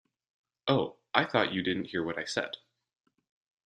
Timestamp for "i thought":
1.13-1.53